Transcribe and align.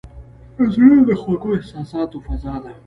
زړه 0.73 0.97
د 1.07 1.11
خوږو 1.21 1.49
احساساتو 1.59 2.17
فضا 2.25 2.55
ده. 2.63 2.71